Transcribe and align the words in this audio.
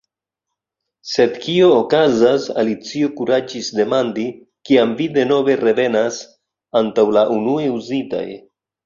"Sed 1.07 1.33
kio 1.41 1.65
okazas," 1.73 2.47
Alicio 2.61 3.09
kuraĝis 3.19 3.69
demandi, 3.81 4.23
"kiam 4.71 4.95
vi 5.03 5.07
denove 5.19 5.59
revenas 5.61 6.17
antaŭ 6.81 7.05
la 7.19 7.25
unue 7.37 7.69
uzitaj?" 7.75 8.25